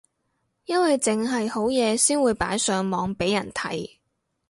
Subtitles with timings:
[0.65, 3.87] 因為剩係好嘢先會擺上網俾人睇